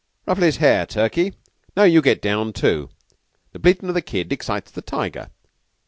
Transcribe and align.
"Ruffle 0.25 0.45
his 0.45 0.57
hair, 0.57 0.87
Turkey. 0.87 1.35
Now 1.77 1.83
you 1.83 2.01
get 2.01 2.23
down, 2.23 2.53
too. 2.53 2.89
'The 3.51 3.59
bleatin' 3.59 3.87
of 3.87 3.93
the 3.93 4.01
kid 4.01 4.33
excites 4.33 4.71
the 4.71 4.81
tiger. 4.81 5.29